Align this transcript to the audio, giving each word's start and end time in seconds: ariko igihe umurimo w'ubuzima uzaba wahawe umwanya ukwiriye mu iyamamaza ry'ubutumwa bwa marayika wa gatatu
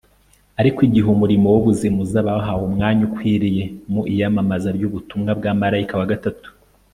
ariko 0.59 0.79
igihe 0.87 1.07
umurimo 1.15 1.47
w'ubuzima 1.53 1.97
uzaba 2.05 2.29
wahawe 2.35 2.63
umwanya 2.69 3.01
ukwiriye 3.09 3.63
mu 3.91 4.01
iyamamaza 4.13 4.69
ry'ubutumwa 4.77 5.31
bwa 5.39 5.51
marayika 5.59 5.95
wa 5.97 6.09
gatatu 6.13 6.47